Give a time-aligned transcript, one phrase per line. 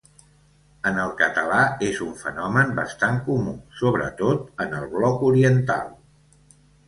[0.91, 5.93] En el català és un fenomen bastant comú, sobretot en el bloc oriental.